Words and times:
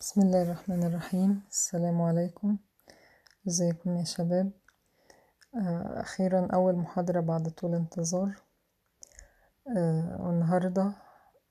بسم 0.00 0.20
الله 0.20 0.42
الرحمن 0.42 0.82
الرحيم. 0.84 1.42
السلام 1.50 2.02
عليكم. 2.02 2.56
ازيكم 3.48 3.96
يا 3.96 4.04
شباب؟ 4.04 4.50
آه، 5.54 6.00
أخيرا 6.00 6.48
أول 6.54 6.74
محاضرة 6.76 7.20
بعد 7.20 7.48
طول 7.50 7.74
انتظار. 7.74 8.34
آه، 9.76 10.16
والنهاردة 10.20 10.92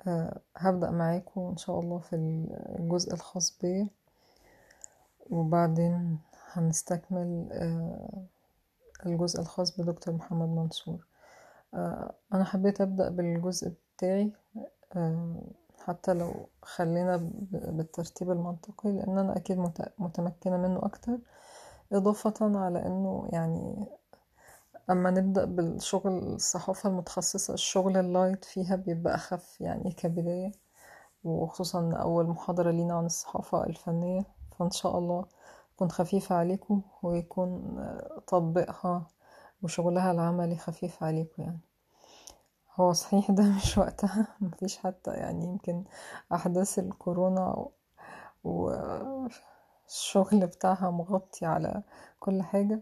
آه، 0.07 0.39
هبدأ 0.57 0.91
معاكم 0.91 1.41
إن 1.41 1.57
شاء 1.57 1.79
الله 1.79 1.99
في 1.99 2.15
الجزء 2.79 3.13
الخاص 3.13 3.57
بيا. 3.61 3.87
وبعدين 5.29 6.19
هنستكمل 6.53 7.49
الجزء 9.05 9.39
الخاص 9.39 9.81
بدكتور 9.81 10.13
محمد 10.13 10.47
منصور. 10.49 11.05
أنا 12.33 12.43
حبيت 12.43 12.81
أبدأ 12.81 13.09
بالجزء 13.09 13.73
بتاعي. 13.97 14.31
حتى 15.89 16.13
لو 16.13 16.49
خلينا 16.63 17.17
بالترتيب 17.51 18.31
المنطقي 18.31 18.91
لأن 18.91 19.17
أنا 19.17 19.37
أكيد 19.37 19.57
مت- 19.57 19.93
متمكنة 19.99 20.57
منه 20.57 20.79
أكتر. 20.85 21.19
إضافة 21.93 22.33
على 22.41 22.85
إنه 22.85 23.29
يعني 23.33 23.87
أما 24.89 25.11
نبدأ 25.11 25.45
بالشغل 25.45 26.11
الصحافة 26.35 26.89
المتخصصة 26.89 27.53
الشغل 27.53 27.97
اللايت 27.97 28.45
فيها 28.45 28.75
بيبقى 28.75 29.15
أخف 29.15 29.61
يعني 29.61 29.91
كبداية. 29.91 30.51
وخصوصا 31.23 31.93
أول 31.93 32.27
محاضرة 32.27 32.71
لينا 32.71 32.93
عن 32.93 33.05
الصحافة 33.05 33.63
الفنية. 33.63 34.21
فإن 34.59 34.71
شاء 34.71 34.97
الله 34.99 35.25
تكون 35.75 35.91
خفيفة 35.91 36.35
عليكم 36.35 36.81
ويكون 37.03 37.75
تطبيقها 38.27 39.07
وشغلها 39.63 40.11
العملي 40.11 40.57
خفيف 40.57 41.03
عليكم 41.03 41.43
يعني. 41.43 41.59
هو 42.79 42.93
صحيح 42.93 43.31
ده 43.31 43.43
مش 43.57 43.77
وقتها 43.77 44.27
مفيش 44.41 44.77
حتى 44.77 45.11
يعني 45.11 45.43
يمكن 45.45 45.83
أحداث 46.33 46.79
الكورونا 46.79 47.65
والشغل 48.43 49.31
بتاعها 50.47 50.91
مغطي 50.91 51.45
على 51.45 51.83
كل 52.19 52.41
حاجة. 52.43 52.81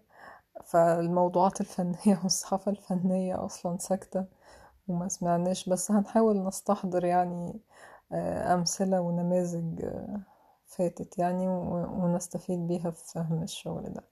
فالموضوعات 0.65 1.61
الفنية 1.61 2.19
والصحافة 2.23 2.71
الفنية 2.71 3.45
أصلا 3.45 3.77
ساكتة 3.77 4.25
وما 4.89 5.09
سمعناش 5.09 5.69
بس 5.69 5.91
هنحاول 5.91 6.45
نستحضر 6.45 7.05
يعني 7.05 7.61
آه، 8.13 8.53
أمثلة 8.55 9.01
ونماذج 9.01 9.81
آه، 9.85 10.21
فاتت 10.67 11.19
يعني 11.19 11.47
ونستفيد 11.49 12.67
بيها 12.67 12.91
في 12.91 13.05
فهم 13.13 13.43
الشغل 13.43 13.83
ده. 13.93 14.03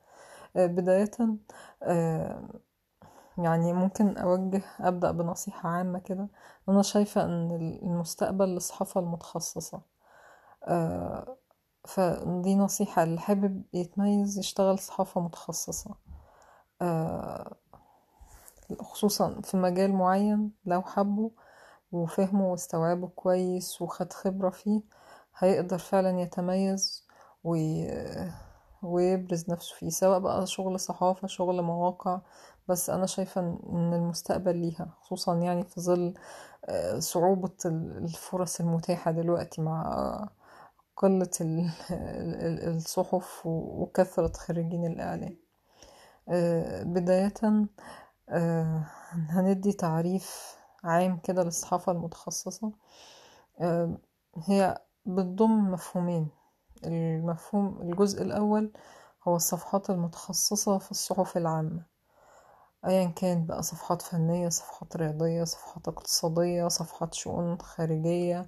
آه، 0.57 0.67
بداية 0.67 1.11
يعني 3.37 3.73
ممكن 3.73 4.17
أوجه 4.17 4.61
أبدأ 4.79 5.11
بنصيحة 5.11 5.69
عامة 5.69 5.99
كده. 5.99 6.27
أنا 6.69 6.81
شايفة 6.81 7.25
إن 7.25 7.51
المستقبل 7.83 8.45
للصحافة 8.49 8.99
المتخصصة. 9.01 9.81
آه، 10.63 11.37
فدي 11.85 12.55
نصيحة 12.55 13.03
اللي 13.03 13.19
حابب 13.21 13.63
يتميز 13.73 14.39
يشتغل 14.39 14.79
صحافة 14.79 15.21
متخصصة. 15.21 15.95
آه، 16.81 17.55
خصوصا 18.81 19.41
في 19.43 19.57
مجال 19.57 19.93
معين 19.93 20.51
لو 20.65 20.81
حبه 20.81 21.31
وفهمه 21.91 22.45
واستوعبه 22.51 23.07
كويس 23.07 23.81
وخد 23.81 24.13
خبرة 24.13 24.49
فيه 24.49 24.81
هيقدر 25.37 25.77
فعلا 25.77 26.21
يتميز 26.21 27.07
وي... 27.43 27.87
ويبرز 28.83 29.49
نفسه 29.51 29.75
فيه. 29.75 29.89
سواء 29.89 30.19
بقى 30.19 30.47
شغل 30.47 30.79
صحافة 30.79 31.27
شغل 31.27 31.61
مواقع 31.61 32.19
بس 32.67 32.89
أنا 32.89 33.05
شايفة 33.05 33.41
إن 33.41 33.93
المستقبل 33.93 34.57
ليها 34.57 34.93
خصوصا 35.01 35.35
يعني 35.35 35.63
في 35.63 35.81
ظل 35.81 36.13
آه، 36.65 36.99
صعوبة 36.99 37.51
ال- 37.65 37.97
الفرص 37.97 38.59
المتاحة 38.61 39.11
دلوقتي 39.11 39.61
مع 39.61 40.29
قلة 40.97 41.29
ال- 41.41 41.69
ال- 41.91 42.75
الصحف 42.75 43.41
وكثرة 43.45 44.31
خريجين 44.37 44.85
الإعلام. 44.85 45.37
آه، 46.29 46.83
بداية 46.83 47.33
آه، 48.29 48.85
هندي 49.13 49.73
تعريف 49.73 50.55
عام 50.83 51.17
كده 51.17 51.43
للصحافة 51.43 51.91
المتخصصة. 51.91 52.71
هي 54.47 54.81
بتضم 55.05 55.71
مفهومين. 55.71 56.27
المفهوم 56.85 57.81
الجزء 57.81 58.21
الأول 58.21 58.71
هو 59.27 59.35
الصفحات 59.35 59.89
المتخصصة 59.89 60.77
في 60.77 60.91
الصحف 60.91 61.37
العامة. 61.37 61.85
أيا 62.85 63.05
كان 63.05 63.45
بقى 63.45 63.63
صفحات 63.63 64.01
فنية 64.01 64.49
صفحات 64.49 64.97
رياضية 64.97 65.43
صفحات 65.43 65.87
اقتصادية 65.87 66.67
صفحات 66.67 67.13
شؤون 67.13 67.57
خارجية 67.61 68.45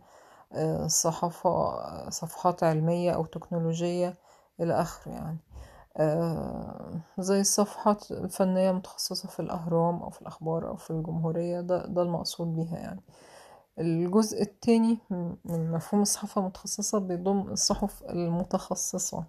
آه، 0.53 0.88
صحافة 0.88 2.09
صفحات 2.09 2.64
علمية 2.64 3.12
أو 3.12 3.25
تكنولوجية 3.25 4.18
إلى 4.59 4.81
آخره 4.81 5.12
يعني. 5.12 5.38
آه، 5.98 7.02
زي 7.20 7.42
الصفحات 7.42 8.12
الفنية 8.12 8.72
متخصصة 8.72 9.30
في 9.30 9.40
الأهرام 9.40 10.03
أو 10.03 10.09
في 10.09 10.22
الأخبار 10.22 10.68
أو 10.69 10.75
في 10.75 10.92
الجمهورية 10.92 11.62
ده, 11.62 11.86
ده 11.88 12.02
المقصود 12.02 12.56
بيها 12.56 12.78
يعني. 12.78 13.02
الجزء 13.80 14.42
التاني 14.42 14.98
من 15.46 15.72
مفهوم 15.72 16.02
الصحافة 16.02 16.42
المتخصصة 16.42 17.00
بيضم 17.00 17.40
الصحف 17.52 18.04
المتخصصة. 18.04 19.24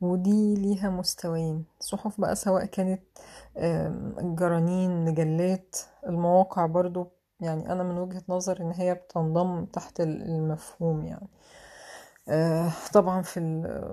ودي 0.00 0.54
ليها 0.54 0.90
مستويين 0.90 1.64
صحف 1.80 2.20
بقى 2.20 2.36
سواء 2.36 2.64
كانت 2.64 3.02
جرانين 4.20 5.04
مجلات 5.04 5.76
المواقع 6.06 6.66
برضو 6.66 7.12
يعني 7.40 7.72
أنا 7.72 7.82
من 7.82 7.98
وجهة 7.98 8.22
نظر 8.28 8.60
إن 8.60 8.72
هي 8.72 8.94
بتنضم 8.94 9.64
تحت 9.64 10.00
المفهوم 10.00 11.04
يعني. 11.04 11.28
آه، 12.28 12.72
طبعا 12.92 13.22
في 13.22 13.40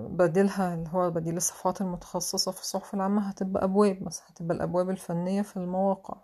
بديلها 0.09 0.73
اللي 0.73 0.89
هو 0.93 1.11
بديل 1.11 1.37
الصفحات 1.37 1.81
المتخصصة 1.81 2.51
في 2.51 2.61
الصحف 2.61 2.93
العامة 2.93 3.21
هتبقى 3.29 3.63
أبواب 3.63 4.03
مثلا 4.03 4.25
هتبقى 4.29 4.55
الأبواب 4.57 4.89
الفنية 4.89 5.41
في 5.41 5.57
المواقع 5.57 6.17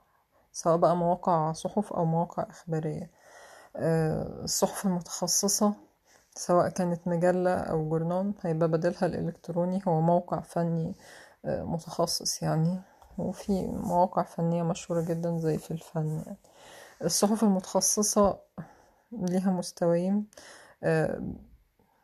سواء 0.51 0.78
بقى 0.78 0.95
مواقع 0.97 1.51
صحف 1.51 1.94
أو 1.94 2.06
مواقع 2.06 2.45
إخبارية. 2.50 3.12
آه، 3.75 4.44
الصحف 4.44 4.85
المتخصصة 4.85 5.73
سواء 6.39 6.69
كانت 6.69 7.07
مجلة 7.07 7.53
أو 7.55 7.89
جورنال 7.89 8.33
هيبقى 8.41 8.67
بديلها 8.69 9.05
الإلكتروني. 9.05 9.81
هو 9.88 10.01
موقع 10.01 10.39
فني 10.39 10.95
آه، 11.45 11.63
متخصص 11.63 12.44
يعني. 12.44 12.81
وفي 13.17 13.67
مواقع 13.67 14.23
فنية 14.23 14.63
مشهورة 14.63 15.01
جدا 15.01 15.38
زي 15.38 15.57
في 15.57 15.72
الفن 15.72 16.07
يعني. 16.25 16.38
الصحف 17.03 17.44
المتخصصة 17.44 18.39
ليها 19.11 19.51
مستويين 19.51 20.25
آه، 20.83 21.22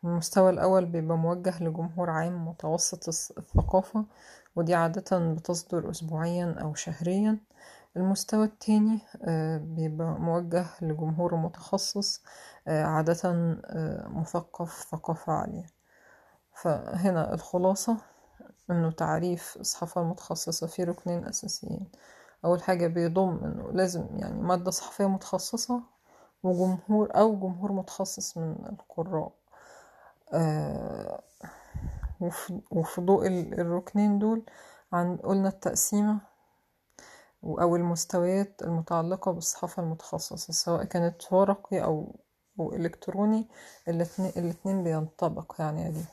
المستوى 0.03 0.49
الأول 0.49 0.85
بيبقى 0.85 1.17
موجه 1.17 1.63
لجمهور 1.63 2.09
عام 2.09 2.47
متوسط 2.47 3.03
الث- 3.09 3.37
الثقافة 3.37 4.05
ودي 4.55 4.75
عادة 4.75 5.33
بتصدر 5.33 5.89
أسبوعيا 5.91 6.55
أو 6.61 6.73
شهريا. 6.73 7.37
المستوى 7.97 8.45
التاني 8.45 8.99
آه، 9.23 9.57
بيبقى 9.57 10.07
موجه 10.19 10.65
لجمهور 10.81 11.35
متخصص 11.35 12.23
آه، 12.67 12.83
عادة 12.83 13.19
آه، 13.65 14.07
مثقف 14.07 14.87
ثقافة 14.91 15.33
عالية. 15.33 15.65
فهنا 16.53 17.33
الخلاصة 17.33 17.97
إنه 18.71 18.91
تعريف 18.91 19.57
الصحافة 19.59 20.01
المتخصصة 20.01 20.67
فيه 20.67 20.83
ركنين 20.83 21.25
أساسيين. 21.25 21.87
أول 22.45 22.63
حاجة 22.63 22.87
بيضم 22.87 23.39
إنه 23.43 23.71
لازم 23.71 24.07
يعني 24.11 24.41
مادة 24.41 24.71
صحفية 24.71 25.05
متخصصة 25.09 25.81
وجمهور 26.43 27.09
أو 27.15 27.35
جمهور 27.39 27.71
متخصص 27.71 28.37
من 28.37 28.55
القراء. 28.69 29.31
وفي 32.71 33.01
ضوء 33.01 33.27
ال- 33.27 33.59
الركنين 33.59 34.19
دول 34.19 34.43
عن 34.93 35.17
قلنا 35.17 35.49
التقسيمة 35.49 36.19
أو 37.45 37.75
المستويات 37.75 38.61
المتعلقة 38.61 39.31
بالصحافة 39.31 39.83
المتخصصة 39.83 40.53
سواء 40.53 40.83
كانت 40.83 41.33
ورقي 41.33 41.83
أو 41.83 42.15
إلكتروني 42.59 43.47
الاتنين, 43.87 44.83
بينطبق 44.83 45.55
يعني 45.59 45.85
عليه. 45.85 46.05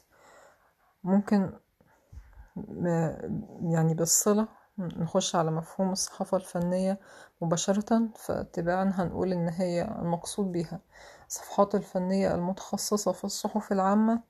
ممكن 1.05 1.53
يعني 3.63 3.95
بالصلة 3.95 4.49
نخش 4.79 5.37
على 5.37 5.51
مفهوم 5.51 5.93
الصحافة 5.93 6.37
الفنية 6.37 6.99
مباشرة 7.41 8.09
فاتباعا 8.17 8.93
هنقول 8.95 9.33
إن 9.33 9.49
هي 9.49 9.83
المقصود 9.83 10.53
بيها. 10.53 10.81
الصفحات 11.29 11.75
الفنية 11.75 12.35
المتخصصة 12.35 13.13
في 13.13 13.25
الصحف 13.25 13.73
العامة 13.73 14.21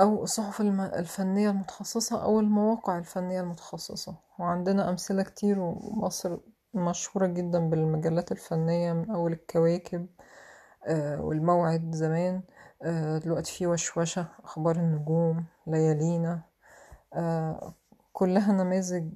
أو 0.00 0.22
الصحف 0.24 0.60
الفنية 0.60 1.50
المتخصصة 1.50 2.22
أو 2.22 2.40
المواقع 2.40 2.98
الفنية 2.98 3.40
المتخصصة. 3.40 4.16
وعندنا 4.38 4.88
أمثلة 4.90 5.22
كتير 5.22 5.58
ومصر 5.60 6.38
مشهورة 6.74 7.26
جدا 7.26 7.70
بالمجلات 7.70 8.32
الفنية 8.32 8.92
من 8.92 9.10
أول 9.10 9.32
الكواكب 9.32 10.06
آه، 10.86 11.20
والموعد 11.20 11.90
زمان. 11.94 12.42
آه، 12.82 13.18
دلوقتي 13.18 13.52
في 13.52 13.66
وشوشة 13.66 14.26
أخبار 14.44 14.76
النجوم 14.76 15.44
ليالينا. 15.66 16.42
آه، 17.14 17.74
كلها 18.12 18.52
نماذج 18.52 19.12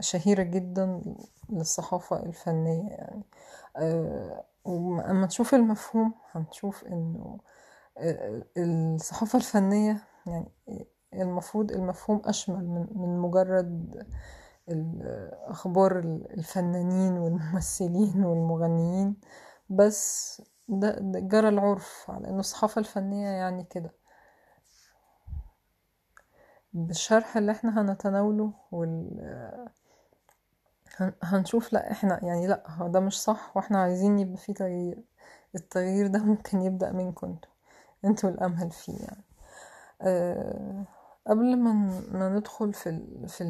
شهيرة 0.00 0.42
جدا 0.42 1.02
للصحافة 1.50 2.22
الفنية 2.22 2.88
يعني. 2.90 3.22
وأما 4.64 5.26
نشوف 5.26 5.54
المفهوم 5.54 6.14
هنشوف 6.32 6.84
إنه 6.84 7.38
الصحافة 8.56 9.36
الفنية 9.36 10.02
يعني 10.26 10.52
المفروض 11.14 11.72
المفهوم 11.72 12.22
أشمل 12.24 12.64
من, 12.68 12.86
من 12.94 13.18
مجرد 13.18 14.06
أخبار 15.46 15.98
الفنانين 16.30 17.12
والممثلين 17.18 18.24
والمغنيين 18.24 19.16
بس 19.70 20.42
ده, 20.68 20.90
ده 21.00 21.20
جرى 21.20 21.48
العرف 21.48 22.04
على 22.08 22.28
إنه 22.28 22.40
الصحافة 22.40 22.78
الفنية 22.78 23.28
يعني 23.28 23.64
كده. 23.64 23.94
بالشرح 26.72 27.36
اللي 27.36 27.52
إحنا 27.52 27.80
هنتناوله 27.80 28.52
وال 28.72 29.20
هنشوف 31.22 31.72
لأ 31.72 31.90
إحنا 31.92 32.24
يعني 32.24 32.46
لأ 32.46 32.62
ده 32.92 33.00
مش 33.00 33.22
صح 33.22 33.56
وإحنا 33.56 33.82
عايزين 33.82 34.18
يبقى 34.18 34.36
فيه 34.36 34.54
تغيير 34.54 35.02
التغيير 35.54 36.06
ده 36.06 36.18
ممكن 36.18 36.62
يبدأ 36.62 36.92
منكم 36.92 37.26
أنتوا 37.26 37.50
أنتوا 38.04 38.30
الأمهل 38.30 38.70
فيه 38.70 38.98
يعني. 39.00 39.24
أه 40.02 40.84
قبل 41.26 41.56
ما 41.58 41.72
ما 42.12 42.28
ندخل 42.28 42.72
في 42.72 43.00
في 43.28 43.44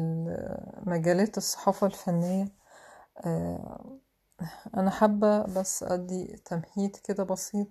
مجالات 0.85 1.37
الصحافة 1.37 1.87
الفنية 1.87 2.47
أه 3.25 3.85
أنا 4.77 4.89
حابة 4.91 5.41
بس 5.43 5.83
أدي 5.83 6.25
تمهيد 6.45 6.95
كده 6.95 7.23
بسيط 7.23 7.67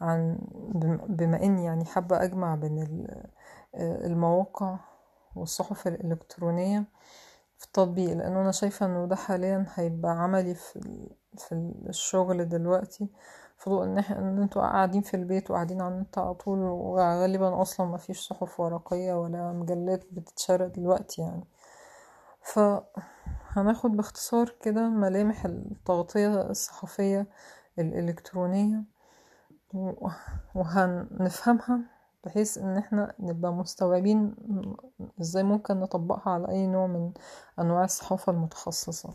عن 0.00 0.38
بما 1.08 1.42
إني 1.42 1.64
يعني 1.64 1.84
حابة 1.84 2.22
أجمع 2.24 2.54
بين 2.54 3.06
المواقع 3.74 4.78
والصحف 5.36 5.86
الإلكترونية 5.86 6.84
في 7.58 7.66
التطبيق 7.66 8.12
لأنه 8.16 8.40
أنا 8.42 8.52
شايفة 8.52 8.86
إنه 8.86 9.06
ده 9.06 9.16
حاليا 9.16 9.66
هيبقى 9.74 10.12
عملي 10.12 10.54
في 10.54 11.08
في 11.38 11.52
الشغل 11.88 12.48
دلوقتي. 12.48 13.08
في 13.60 13.70
ضوء 13.70 13.84
ان 13.84 13.98
إن 13.98 14.42
أنتوا 14.42 14.62
قاعدين 14.62 15.02
في 15.02 15.14
البيت 15.14 15.50
وقاعدين 15.50 15.80
على 15.80 15.94
النت 15.94 16.18
على 16.18 16.34
طول 16.34 16.58
وغالبا 16.58 17.62
أصلا 17.62 17.86
ما 17.86 17.96
فيش 17.96 18.20
صحف 18.28 18.60
ورقية 18.60 19.14
ولا 19.14 19.52
مجلات 19.52 20.04
بتتشرى 20.12 20.68
دلوقتي 20.68 21.22
يعني. 21.22 21.44
فهناخد 22.42 23.90
باختصار 23.90 24.54
كده 24.62 24.88
ملامح 24.88 25.44
التغطية 25.44 26.40
الصحفية 26.42 27.26
الإلكترونية 27.78 28.82
وهنفهمها 30.54 31.80
بحيث 32.24 32.58
إن 32.58 32.76
إحنا 32.76 33.14
نبقى 33.18 33.52
مستوعبين 33.52 34.34
إزاي 35.20 35.42
ممكن 35.42 35.80
نطبقها 35.80 36.32
على 36.32 36.48
أي 36.48 36.66
نوع 36.66 36.86
من 36.86 37.12
أنواع 37.58 37.84
الصحافة 37.84 38.32
المتخصصة. 38.32 39.14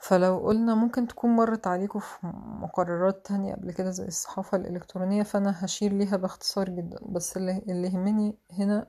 فلو 0.00 0.38
قلنا 0.38 0.74
ممكن 0.74 1.06
تكون 1.08 1.30
مرت 1.36 1.66
عليكم 1.66 1.98
في 1.98 2.16
مقررات 2.62 3.26
تانية 3.26 3.54
قبل 3.54 3.72
كده 3.72 3.90
زي 3.90 4.04
الصحافة 4.06 4.56
الإلكترونية 4.56 5.22
فأنا 5.22 5.64
هشير 5.64 5.92
ليها 5.92 6.16
باختصار 6.16 6.68
جدا. 6.70 6.98
بس 7.02 7.36
اللي 7.36 7.62
يهمني 7.88 8.38
هنا 8.52 8.86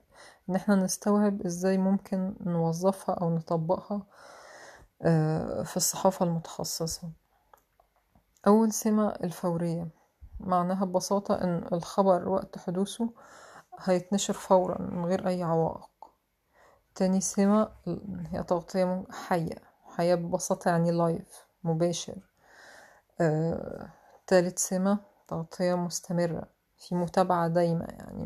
إن 0.50 0.56
إحنا 0.56 0.76
نستوعب 0.76 1.42
إزاي 1.42 1.78
ممكن 1.78 2.36
نوظفها 2.42 3.16
أو 3.16 3.36
نطبقها 3.36 4.06
في 5.64 5.78
الصحافة 5.78 6.26
المتخصصة. 6.26 7.10
أول 8.48 8.72
سمة 8.74 9.08
الفورية. 9.10 9.88
معناها 10.40 10.86
ببساطة 10.86 11.36
إن 11.36 11.68
الخبر 11.74 12.30
وقت 12.30 12.58
حدوثه 12.58 13.10
هيتنشر 13.80 14.34
فورا 14.34 14.82
من 14.82 15.06
غير 15.06 15.28
أي 15.28 15.44
عوائق. 15.44 15.90
تاني 16.96 17.22
سمة 17.22 17.70
هي 18.32 18.44
تغطية 18.44 19.04
حية. 19.12 19.69
حياة 20.00 20.16
ببساطة 20.16 20.69
يعني 20.69 20.92
لايف 20.92 21.46
مباشر. 21.63 22.16
آه، 23.22 23.90
تالت 24.28 24.60
سمة 24.60 24.98
تغطية 25.28 25.74
مستمرة. 25.74 26.44
في 26.78 26.96
متابعة 26.96 27.48
دايمة 27.48 27.86
يعني 27.86 28.24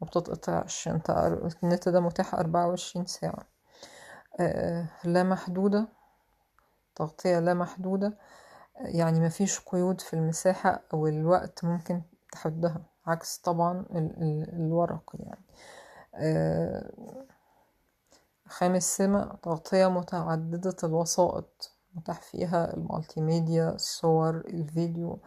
ما 0.00 0.06
بتتقطعش. 0.06 0.88
انت 0.88 1.10
النت 1.62 1.88
ده 1.88 2.00
متاح 2.00 2.34
أربعة 2.34 2.66
وعشرين 2.68 3.06
ساعة. 3.06 3.46
آه، 4.40 4.86
لا 5.04 5.22
محدودة. 5.22 5.86
تغطية 6.96 7.38
لا 7.38 7.54
محدودة. 7.54 8.12
يعني 8.80 9.20
مفيش 9.20 9.60
قيود 9.60 10.00
في 10.00 10.14
المساحة 10.14 10.80
أو 10.94 11.06
الوقت 11.06 11.64
ممكن 11.64 12.02
تحدها. 12.32 12.82
عكس 13.06 13.38
طبعا 13.38 13.84
الورق 14.52 15.12
يعني. 15.14 15.40
آه، 16.14 16.90
خامس 18.52 18.96
سمة 18.96 19.34
تغطية 19.42 19.86
متعددة 19.86 20.76
الوسائط 20.84 21.72
متاح 21.94 22.22
فيها 22.22 22.74
ال 22.74 23.20
multimedia 23.20 23.68
الصور 23.74 24.36
الفيديو 24.36 25.18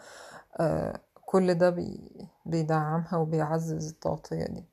آه 0.60 1.00
كل 1.25 1.54
ده 1.54 1.69
بي 1.69 2.12
بيدعمها 2.45 3.18
وبيعزز 3.18 3.89
التغطية 3.89 4.45
دي. 4.45 4.66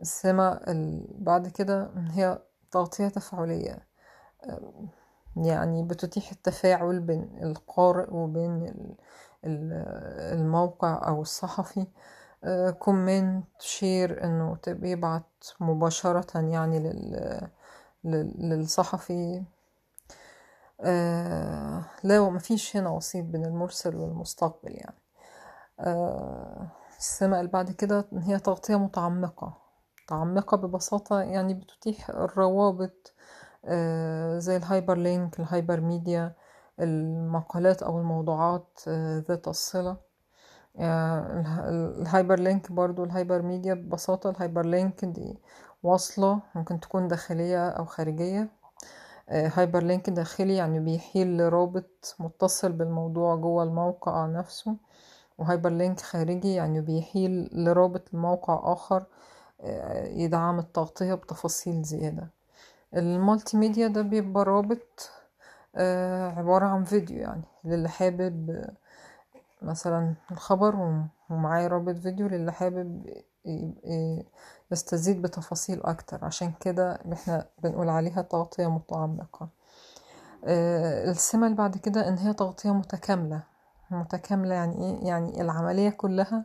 السمة 0.00 0.60
بعد 1.18 1.48
كده 1.48 1.90
هي 1.96 2.38
تغطية 2.70 3.08
تفاعلية 3.08 3.86
آه 4.44 4.84
يعني 5.36 5.82
بتتيح 5.82 6.30
التفاعل 6.30 7.00
بين 7.00 7.38
القارئ 7.42 8.14
وبين 8.14 8.72
الموقع 9.44 11.08
أو 11.08 11.22
الصحفي 11.22 11.86
comment 12.78 13.46
share 13.60 14.24
إنه 14.24 14.58
يبعت 14.82 15.44
مباشرة 15.60 16.40
يعني 16.40 16.78
لل 16.78 17.40
للصحفي. 18.38 19.42
آه 20.80 21.84
لا 22.04 22.30
مفيش 22.30 22.76
هنا 22.76 22.90
وسيط 22.90 23.24
بين 23.24 23.44
المرسل 23.44 23.96
والمستقبل 23.96 24.72
يعني. 24.72 24.96
آه 25.80 26.66
السمة 26.98 27.40
اللي 27.40 27.50
بعد 27.52 27.70
كده 27.70 28.04
هي 28.12 28.38
تغطية 28.38 28.76
متعمقة. 28.76 29.58
متعمقة 30.04 30.56
ببساطة 30.56 31.20
يعني 31.20 31.54
بتتيح 31.54 32.10
الروابط 32.10 33.12
آه 33.64 34.38
زي 34.38 34.56
ال 34.56 34.96
hyperlink 34.98 35.40
ال 35.40 35.80
hypermedia 35.80 36.34
المقالات 36.80 37.82
أو 37.82 37.98
الموضوعات 37.98 38.80
آه 38.88 39.24
ذات 39.28 39.48
الصلة. 39.48 39.96
ال 40.80 42.38
hyperlink 42.40 42.72
برضو 42.72 43.04
ال 43.04 43.42
hypermedia 43.42 43.74
ببساطة 43.74 44.30
ال 44.30 44.66
hyperlink 44.66 45.04
دي 45.04 45.38
وصلة 45.82 46.40
ممكن 46.54 46.80
تكون 46.80 47.08
داخلية 47.08 47.68
أو 47.68 47.84
خارجية. 47.84 48.48
hyperlink 49.28 50.10
داخلي 50.10 50.56
يعني 50.56 50.80
بيحيل 50.80 51.36
لرابط 51.38 52.16
متصل 52.18 52.72
بالموضوع 52.72 53.36
جوه 53.36 53.62
الموقع 53.62 54.26
نفسه 54.26 54.76
و 55.38 55.70
hyperlink 55.70 56.00
خارجي 56.00 56.54
يعني 56.54 56.80
بيحيل 56.80 57.50
لرابط 57.52 58.14
لموقع 58.14 58.72
آخر 58.72 59.04
يدعم 60.04 60.58
التغطية 60.58 61.14
بتفاصيل 61.14 61.82
زيادة. 61.82 62.30
ال 62.96 63.56
multimedia 63.56 63.88
ده 63.88 64.02
بيبقى 64.02 64.44
رابط 64.44 65.10
عبارة 66.36 66.66
عن 66.66 66.84
فيديو 66.84 67.18
يعني 67.18 67.42
للي 67.64 67.88
حابب 67.88 68.64
مثلا 69.62 70.14
الخبر 70.30 71.00
ومعاه 71.30 71.66
رابط 71.66 71.96
فيديو 71.98 72.26
للي 72.28 72.52
حابب 72.52 73.06
يستزيد 74.70 75.22
بتفاصيل 75.22 75.82
أكتر. 75.82 76.24
عشان 76.24 76.52
كده 76.60 77.00
إحنا 77.12 77.46
بنقول 77.62 77.88
عليها 77.88 78.22
تغطية 78.22 78.66
متعمقة. 78.70 79.48
السمة 80.44 81.46
اللي 81.46 81.56
بعد 81.58 81.76
كده 81.76 82.08
إن 82.08 82.18
هي 82.18 82.32
تغطية 82.32 82.70
متكاملة. 82.74 83.42
متكاملة 83.90 84.54
يعني 84.54 84.76
إيه؟ 84.84 85.06
يعني 85.08 85.40
العملية 85.40 85.90
كلها 85.90 86.44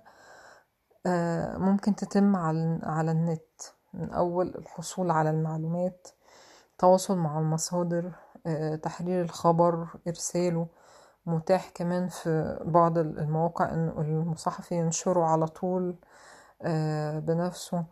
ممكن 1.58 1.96
تتم 1.96 2.36
على, 2.36 2.80
على 2.84 3.12
النت. 3.12 3.62
من 3.94 4.12
أول 4.14 4.48
الحصول 4.56 5.12
على 5.12 5.30
المعلومات 5.30 6.08
تواصل 6.78 7.18
مع 7.18 7.40
المصادر 7.40 8.12
تحرير 8.84 9.22
الخبر 9.22 9.88
إرساله. 10.08 10.68
متاح 11.26 11.70
كمان 11.76 12.08
في 12.08 12.60
بعض 12.66 12.98
المواقع 12.98 13.70
إن 13.70 13.90
المصحفي 13.98 14.76
ينشره 14.76 15.24
على 15.24 15.48
طول 15.48 15.96
بنفسه. 17.26 17.84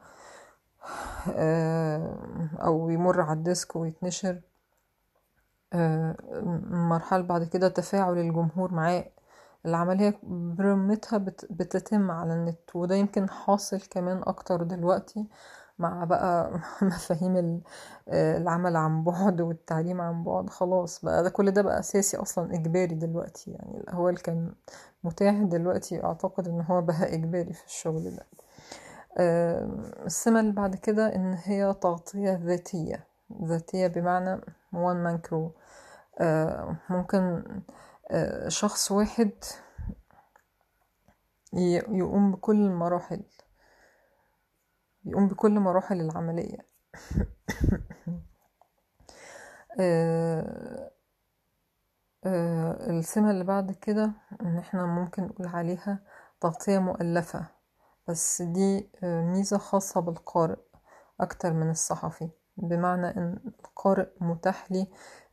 أو 2.66 2.90
يمر 2.90 3.22
على 3.22 3.38
ال 3.38 3.45
desk 3.45 3.76
ويتنشر. 3.76 4.42
مرحلة 6.72 7.22
بعد 7.24 7.44
كده 7.44 7.68
تفاعل 7.70 8.18
الجمهور 8.18 8.74
معاه. 8.74 9.06
العملية 9.66 10.20
برمتها 10.24 11.18
بتتم 11.50 12.12
على 12.12 12.34
النت 12.34 12.76
وده 12.76 12.96
يمكن 12.96 13.30
حاصل 13.30 13.82
كمان 13.82 14.22
أكتر 14.28 14.64
دلوقتي 14.64 15.28
مع 15.80 16.04
بقى 16.04 16.52
مفاهيم 16.82 17.62
العمل 18.10 18.76
عن 18.76 19.04
بعد 19.04 19.42
والتعليم 19.42 20.02
عن 20.02 20.24
بعد. 20.24 20.50
خلاص 20.50 21.06
بقى 21.06 21.24
ده 21.24 21.30
كل 21.30 21.52
ده 21.52 21.62
بقى 21.62 21.80
أساسي 21.80 22.18
أصلا 22.18 22.54
إجباري 22.56 22.96
دلوقتي 22.96 23.52
يعني. 23.52 23.84
اللي 24.10 24.22
كان 24.22 24.54
متاح 25.04 25.36
دلوقتي 25.36 26.04
أعتقد 26.04 26.48
إن 26.48 26.62
هو 26.62 26.82
بقى 26.82 27.14
إجباري 27.16 27.54
في 27.54 27.66
الشغل 27.66 28.16
ده. 28.16 28.26
السمة 30.06 30.40
اللي 30.40 30.52
بعد 30.52 30.76
كده 30.76 31.16
إن 31.16 31.34
هي 31.34 31.74
تغطية 31.74 32.40
ذاتية. 32.44 33.08
ذاتية 33.44 33.88
بمعنى 33.88 34.42
one 34.76 35.06
man 35.06 35.18
crew. 35.30 35.52
ممكن 36.90 37.44
آه، 38.12 38.48
شخص 38.48 38.92
واحد 38.92 39.32
يقوم 41.90 42.32
بكل 42.32 42.56
المراحل. 42.56 43.24
يقوم 45.06 45.28
بكل 45.28 45.60
مراحل 45.60 46.02
العملية. 46.02 46.58
آه، 49.80 50.92
آه، 52.26 52.90
السمة 52.90 53.32
اللي 53.32 53.44
بعد 53.44 53.72
كده 53.72 54.12
إن 54.42 54.58
إحنا 54.58 54.86
ممكن 54.86 55.24
نقول 55.24 55.48
عليها 55.48 56.00
تغطية 56.42 56.80
مؤلفة. 56.80 57.59
بس 58.10 58.42
دي 58.42 58.90
آه، 59.04 59.22
ميزة 59.22 59.58
خاصة 59.58 60.02
بالقارئ 60.02 60.58
أكتر 61.22 61.54
من 61.54 61.70
الصحفي 61.70 62.30
بمعنى 62.58 63.08
إن 63.08 63.40
القارئ 63.60 64.08
متاح 64.22 64.72
لي 64.72 64.88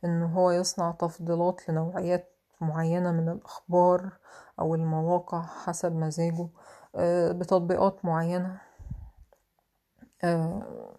إن 0.05 0.23
هو 0.23 0.51
يصنع 0.51 0.91
تفضيلات 0.91 1.69
لنوعيات 1.69 2.35
معينة 2.61 3.11
من 3.11 3.29
الأخبار 3.29 4.17
أو 4.59 4.75
المواقع 4.75 5.41
حسب 5.41 5.95
مزاجه 5.95 6.47
آه، 6.95 7.31
بتطبيقات 7.31 8.05
معينة. 8.05 8.61
آه، 10.23 10.97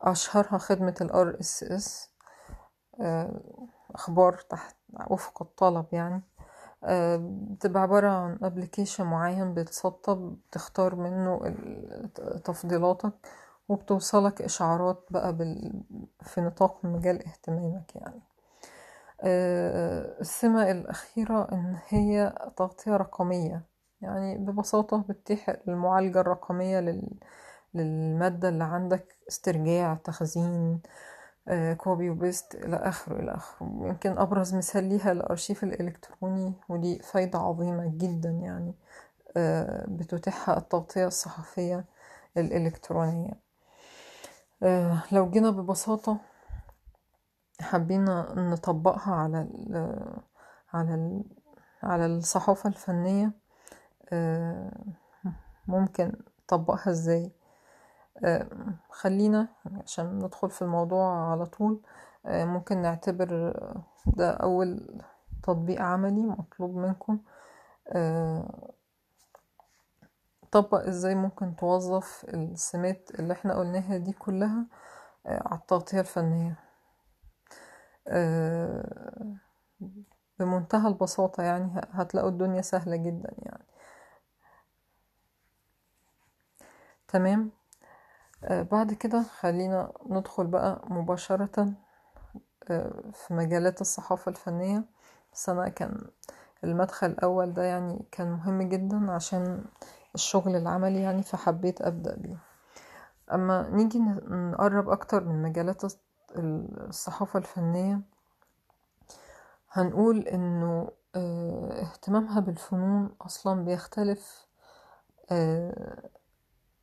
أشهرها 0.00 0.58
خدمة 0.58 0.94
ال 1.00 1.10
RSS 1.12 2.10
أخبار 3.94 4.34
تحت 4.50 4.76
وفق 5.10 5.42
الطلب 5.42 5.86
يعني. 5.92 6.22
بتبقى 7.16 7.82
عبارة 7.82 8.08
عن 8.08 8.38
ابلكيشن 8.42 9.04
معين 9.06 9.54
بتسطب 9.54 10.36
بتختار 10.50 10.94
منه 10.96 11.54
تفضيلاتك 12.44 13.12
وبتوصلك 13.68 14.42
إشعارات 14.42 15.06
بقى 15.10 15.36
بال... 15.36 15.82
في 16.22 16.40
نطاق 16.40 16.84
مجال 16.84 17.26
اهتمامك 17.26 17.96
يعني. 17.96 18.20
آه، 19.22 20.20
السمة 20.20 20.70
الأخيرة 20.70 21.48
إن 21.52 21.76
هي 21.88 22.34
تغطية 22.56 22.96
رقمية. 22.96 23.62
يعني 24.00 24.38
ببساطة 24.38 24.98
بتتيح 25.08 25.48
المعالجة 25.68 26.20
الرقمية 26.20 26.80
لل... 26.80 27.08
للمادة 27.74 28.48
اللي 28.48 28.64
عندك 28.64 29.16
استرجاع 29.28 29.94
تخزين 29.94 30.80
copy 31.78 32.10
و 32.10 32.17
paste 32.17 32.54
إلى 32.54 32.76
آخره 32.76 33.20
إلى 33.20 33.34
آخره. 33.34 33.66
يمكن 33.66 34.18
أبرز 34.18 34.54
مثال 34.54 34.84
ليها 34.84 35.12
الأرشيف 35.12 35.64
الإلكتروني 35.64 36.52
ودي 36.68 36.98
فايدة 36.98 37.38
عظيمة 37.38 37.92
جدا 37.96 38.30
يعني 38.30 38.74
آه، 39.36 39.86
بتتيحها 39.88 40.58
التغطية 40.58 41.06
الصحفية 41.06 41.84
الإلكترونية. 42.36 43.32
آه، 44.62 45.02
لو 45.12 45.30
جينا 45.30 45.50
ببساطة 45.50 46.16
حبينا 47.60 48.34
نطبقها 48.36 49.14
على 49.14 49.40
ال 49.40 49.96
على 50.72 51.22
على 51.82 52.06
الصحافة 52.06 52.68
الفنية 52.68 53.32
آه، 54.12 54.72
ممكن 55.68 56.12
نطبقها 56.44 56.90
إزاي؟ 56.90 57.24
آه، 57.24 57.30
خلينا 58.90 59.48
عشان 59.84 60.18
ندخل 60.18 60.50
في 60.50 60.62
الموضوع 60.62 61.30
على 61.30 61.46
طول. 61.46 61.80
آه، 62.26 62.44
ممكن 62.44 62.82
نعتبر 62.82 63.52
ده 64.06 64.30
أول 64.30 65.00
تطبيق 65.42 65.82
عملي 65.82 66.22
مطلوب 66.26 66.76
منكم. 66.76 67.20
آه، 67.88 68.72
طبق 70.52 70.86
إزاي 70.88 71.14
ممكن 71.14 71.56
توظف 71.56 72.24
السمات 72.28 73.10
اللي 73.18 73.32
إحنا 73.32 73.54
قلناها 73.58 73.96
دي 73.96 74.12
كلها 74.12 74.66
آه، 75.26 75.42
على 75.48 75.60
التغطية 75.60 76.00
الفنية. 76.00 76.58
آه، 78.08 79.34
بمنتهى 80.38 80.88
البساطة 80.88 81.42
يعني 81.42 81.80
هتلاقوا 81.92 82.30
الدنيا 82.30 82.62
سهلة 82.62 82.96
جدا 82.96 83.34
يعني. 83.38 83.64
تمام؟ 87.08 87.50
آه، 87.50 87.59
بعد 88.42 88.92
كده 88.94 89.22
خلينا 89.22 89.92
ندخل 90.06 90.46
بقى 90.46 90.82
مباشرة 90.88 91.72
آه، 92.70 93.02
في 93.12 93.34
مجالات 93.34 93.80
الصحافة 93.80 94.30
الفنية. 94.30 94.84
بس 95.32 95.48
أنا 95.48 95.68
كان 95.68 96.06
المدخل 96.64 97.06
الأول 97.06 97.52
ده 97.54 97.62
يعني 97.64 98.04
كان 98.12 98.30
مهم 98.32 98.62
جدا 98.62 99.10
عشان 99.12 99.64
الشغل 100.14 100.56
العملي 100.56 101.02
يعني 101.02 101.22
فحبيت 101.22 101.82
أبدأ 101.82 102.14
بيه. 102.16 102.36
أما 103.32 103.68
نيجي 103.70 103.98
نقرب 104.28 104.88
أكتر 104.88 105.24
من 105.24 105.42
مجالات 105.42 105.86
الص- 105.86 105.96
الصحافة 106.36 107.38
الفنية 107.38 108.00
هنقول 109.72 110.18
إنه 110.20 110.90
آه، 111.14 111.82
اهتمامها 111.82 112.40
بالفنون 112.40 113.10
أصلا 113.20 113.64
بيختلف 113.64 114.46
آه، 115.30 116.08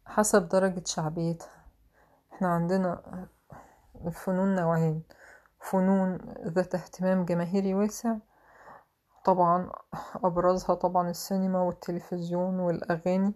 حسب 0.08 0.50
درجة 0.50 0.84
شعبيتها. 0.86 1.50
إحنا 2.34 2.48
عندنا 2.48 3.02
الفنون 4.06 4.56
نوعين. 4.56 5.04
فنون 5.60 6.18
ذات 6.46 6.76
اهتمام 6.76 7.26
جماهيري 7.26 7.74
واسع 7.74 8.16
طبعا 9.26 9.70
أبرزها 10.16 10.76
طبعا 10.76 11.10
السينما 11.10 11.62
والتلفزيون 11.62 12.60
والأغاني. 12.60 13.34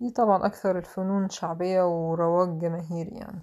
دي 0.00 0.10
طبعا 0.10 0.46
أكثر 0.46 0.78
الفنون 0.78 1.28
شعبية 1.28 1.82
ورواج 1.88 2.58
جماهيري 2.58 3.16
يعني. 3.16 3.42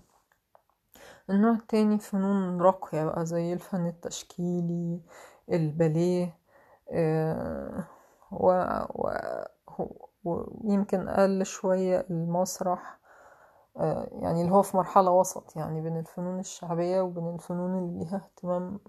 النوع 1.29 1.51
التاني 1.51 1.99
فنون 1.99 2.61
راقية 2.61 3.03
بقى 3.03 3.25
زي 3.25 3.53
الفن 3.53 3.87
التشكيلي 3.87 5.01
الباليه 5.51 6.37
آه، 6.91 7.83
و... 8.31 8.51
و... 8.89 9.09
ويمكن 10.27 11.07
أقل 11.07 11.45
شوية 11.45 12.05
المسرح 12.09 12.99
آه، 13.77 14.07
يعني 14.11 14.41
اللي 14.41 14.51
هو 14.51 14.61
في 14.61 14.77
مرحلة 14.77 15.11
وسط 15.11 15.55
يعني 15.55 15.81
بين 15.81 15.97
الفنون 15.97 16.39
الشعبية 16.39 17.01
وبين 17.01 17.35
الفنون 17.35 17.77
اللي 17.79 17.99
ليها 18.05 18.15
اهتمام 18.15 18.79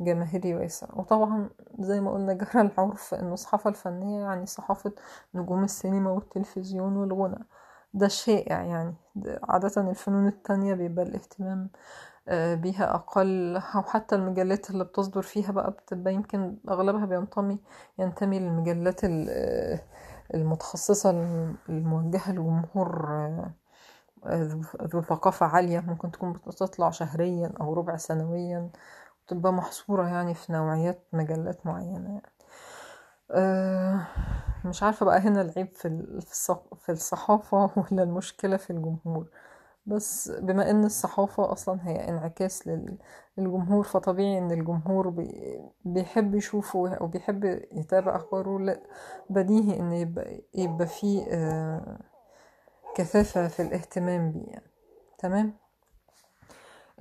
جماهيري 0.00 0.54
واسع. 0.54 0.86
وطبعا 0.92 1.50
زي 1.78 2.00
ما 2.00 2.12
قلنا 2.12 2.32
جرى 2.42 2.60
العرف 2.60 3.14
إن 3.14 3.32
الصحافة 3.32 3.70
الفنية 3.70 4.20
يعني 4.20 4.46
صحافة 4.46 4.92
نجوم 5.34 5.64
السينما 5.64 6.10
والتلفزيون 6.10 6.96
والغنى. 6.96 7.44
ده 7.94 8.08
شائع 8.08 8.62
يعني. 8.62 8.94
عادة 9.42 9.90
الفنون 9.90 10.26
التانية 10.26 10.74
بيبقى 10.74 11.04
الاهتمام 11.04 11.70
آه، 12.28 12.54
بيها 12.54 12.94
أقل. 12.94 13.56
أو 13.56 13.82
حتى 13.82 14.14
المجلات 14.14 14.70
اللي 14.70 14.84
بتصدر 14.84 15.22
فيها 15.22 15.52
بقى 15.52 15.70
بتبقى 15.70 16.14
يمكن 16.14 16.56
أغلبها 16.68 17.06
بينتمي 17.06 17.58
ينتمي 17.98 18.38
للمجلات 18.38 19.00
آه، 19.04 19.80
المتخصصة 20.34 21.10
الم- 21.10 21.56
الموجهة 21.68 22.32
لجمهور 22.32 23.06
آه، 24.26 24.42
ذو 24.82 25.02
ثقافة 25.02 25.46
عالية 25.46 25.80
ممكن 25.80 26.10
تكون 26.10 26.32
بتطلع 26.32 26.90
شهريا 26.90 27.52
أو 27.60 27.74
ربع 27.74 27.96
سنويا 27.96 28.70
تبقى 29.28 29.52
محصورة 29.52 30.08
يعني 30.08 30.34
في 30.34 30.52
نوعيات 30.52 31.08
مجلات 31.12 31.66
معينة 31.66 32.10
يعني. 32.10 32.22
أه 33.30 34.06
مش 34.64 34.82
عارفة 34.82 35.06
بقى 35.06 35.18
هنا 35.18 35.42
العيب 35.42 35.68
في 36.78 36.90
الصحافة 36.92 37.70
ولا 37.92 38.02
المشكلة 38.02 38.56
في 38.56 38.70
الجمهور 38.70 39.26
بس 39.86 40.30
بما 40.30 40.70
إن 40.70 40.84
الصحافة 40.84 41.52
أصلا 41.52 41.88
هي 41.88 42.08
انعكاس 42.08 42.66
لل- 42.68 42.98
للجمهور 43.38 43.84
فطبيعي 43.84 44.38
إن 44.38 44.50
الجمهور 44.50 45.08
بي 45.08 45.60
بيحب 45.84 46.34
يشوفه 46.34 46.78
وبيحب 47.02 47.44
يتابع 47.72 48.16
أخباره. 48.16 48.58
لا 48.58 48.80
بديهي 49.30 49.80
إن 49.80 49.92
يبقى 49.92 50.40
يبقى 50.54 50.86
فيه 50.86 51.24
آه، 51.30 51.98
كثافة 52.94 53.48
في 53.48 53.62
الاهتمام 53.62 54.32
بيه 54.32 54.46
يعني. 54.46 54.70
تمام؟ 55.18 55.54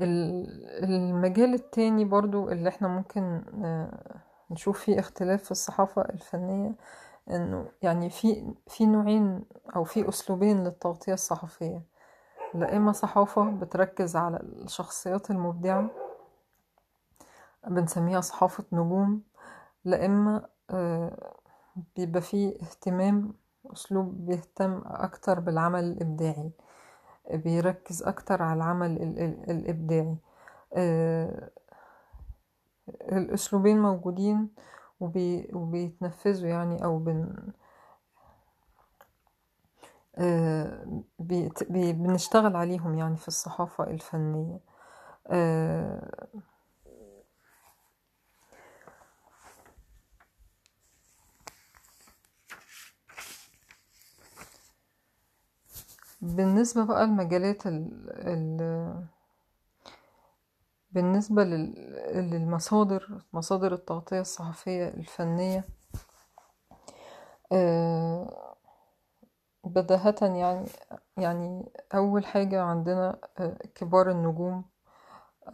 ال- 0.01 0.83
المجال 0.83 1.53
التاني 1.53 2.05
برضو 2.05 2.49
اللي 2.49 2.69
إحنا 2.69 2.87
ممكن 2.87 3.43
آه، 3.63 4.21
نشوف 4.51 4.79
فيه 4.79 4.99
اختلاف 4.99 5.43
في 5.43 5.51
الصحافة 5.51 6.01
الفنية 6.01 6.75
إنه 7.29 7.65
يعني 7.81 8.09
في 8.09 8.53
في 8.67 8.85
نوعين 8.85 9.43
أو 9.75 9.83
في 9.83 10.09
أسلوبين 10.09 10.63
للتغطية 10.63 11.13
الصحفية. 11.13 11.81
لا 12.55 12.77
اما 12.77 12.91
صحافة 12.91 13.51
بتركز 13.51 14.15
على 14.15 14.37
الشخصيات 14.41 15.31
المبدعة؟ 15.31 15.89
بنسميها 17.67 18.21
صحافة 18.21 18.63
نجوم 18.71 19.21
لا 19.85 20.05
إما 20.05 20.49
آه، 20.69 21.33
بيبقى 21.95 22.21
فيه 22.21 22.55
اهتمام 22.61 23.33
أسلوب 23.73 24.25
بيهتم 24.25 24.81
أكتر 24.85 25.39
بالعمل 25.39 25.83
الإبداعي 25.83 26.51
بيركز 27.33 28.03
أكتر 28.03 28.43
على 28.43 28.57
العمل 28.57 28.91
ال- 28.91 29.19
ال- 29.19 29.51
الإبداعي 29.51 30.17
آه، 30.73 31.49
الأسلوبين 32.89 33.79
موجودين 33.81 34.49
وبي... 34.99 35.49
وبيتنفذوا 35.53 36.49
يعني 36.49 36.83
أو 36.83 36.99
بن... 36.99 37.35
آه، 40.21 41.03
بنشتغل 41.69 42.55
عليهم 42.55 42.97
يعني 42.97 43.17
في 43.17 43.27
الصحافة 43.27 43.83
الفنية. 43.83 44.59
آه، 45.27 46.27
بالنسبة 56.21 56.85
بقى 56.85 57.03
المجالات 57.03 57.67
الـ 57.67 57.91
الـ 58.09 58.61
بالنسبة 60.91 61.43
للمصادر 62.13 63.21
مصادر 63.33 63.73
التغطية 63.73 64.21
الصحفية 64.21 64.87
الفنية 64.87 65.65
آه 67.51 68.50
بداهة 69.63 70.15
يعني 70.21 70.65
يعني 71.17 71.71
أول 71.95 72.25
حاجة 72.25 72.61
عندنا 72.61 73.17
آه، 73.39 73.57
كبار 73.75 74.11
النجوم 74.11 74.63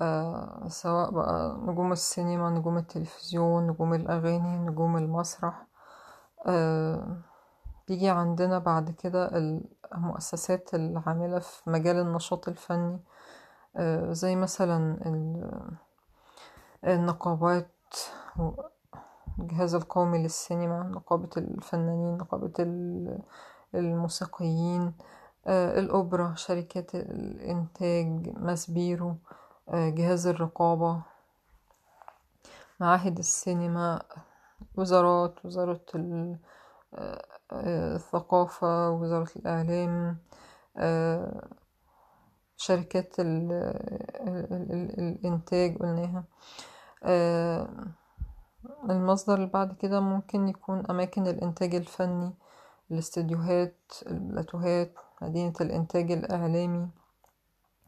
آه، 0.02 0.68
سواء 0.68 1.12
بقى 1.12 1.58
نجوم 1.62 1.92
السينما 1.92 2.50
نجوم 2.50 2.78
التلفزيون 2.78 3.68
نجوم 3.68 3.94
الأغاني 3.94 4.58
نجوم 4.60 4.98
المسرح 4.98 5.68
آه، 6.48 7.18
بيجي 7.88 8.10
عندنا 8.10 8.60
بعد 8.60 8.92
كده 8.92 9.30
المؤسسات 9.96 10.74
العاملة 10.74 11.40
في 11.40 11.70
مجال 11.70 11.96
النشاط 11.98 12.48
الفني 12.48 13.00
زي 14.12 14.36
مثلا 14.36 14.98
ال- 15.06 15.72
النقابات 16.84 17.72
الجهاز 19.40 19.76
القومي 19.76 20.24
للسينما 20.24 20.84
نقابة 20.84 21.30
الفنانين 21.38 22.18
نقابة 22.18 22.54
الموسيقيين 23.75 24.93
آه، 25.47 25.79
الأوبرا 25.79 26.36
شركات 26.36 26.95
الإنتاج 26.95 28.29
ماسبيرو 28.39 29.15
آه، 29.69 29.89
جهاز 29.89 30.27
الرقابة 30.27 31.01
معاهد 32.79 33.17
السينما 33.17 34.01
وزارات 34.75 35.45
وزارة 35.45 35.81
آه، 35.95 37.25
الثقافة 37.95 38.89
وزارة 38.89 39.29
الإعلام 39.36 40.17
شركات 42.57 43.19
ال- 43.19 43.51
ال- 44.27 44.71
ال- 44.71 45.00
الإنتاج 45.00 45.77
قلناها. 45.77 46.24
المصدر 48.89 49.33
اللي 49.36 49.47
بعد 49.47 49.74
كده 49.74 50.00
ممكن 50.00 50.47
يكون 50.47 50.83
أماكن 50.89 51.27
الإنتاج 51.27 51.75
الفني. 51.75 52.33
الاستديوهات 52.91 53.94
البلاتوهات 54.08 54.94
مدينة 55.22 55.53
الإنتاج 55.62 56.12
الإعلامي 56.12 56.88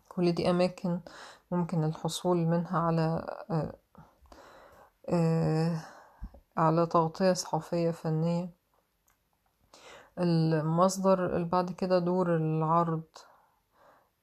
كل 0.09 0.31
دي 0.31 0.49
أماكن 0.49 0.99
ممكن 1.51 1.83
الحصول 1.83 2.37
منها 2.37 2.79
على 2.79 3.25
آه، 3.51 3.73
آه، 5.09 5.81
على 6.57 6.85
تغطية 6.85 7.33
صحفية 7.33 7.91
فنية. 7.91 8.49
المصدر 10.19 11.43
بعد 11.43 11.71
كده 11.71 11.99
دور 11.99 12.35
العرض 12.35 13.03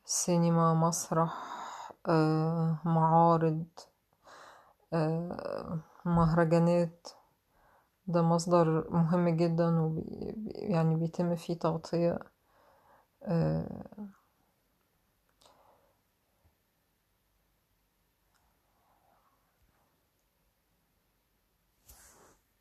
سينما 0.05 0.75
مسرح 0.75 1.35
آه، 2.09 2.79
معارض 2.85 3.65
مهرجانات. 6.05 7.09
ده 8.13 8.23
مصدر 8.23 8.91
مهم 8.91 9.29
جدا 9.29 9.81
وبي 9.81 10.03
يعني 10.75 10.97
بيتم 10.97 11.37
فيه 11.37 11.55
تغطية 11.59 12.19
آه، 13.23 13.87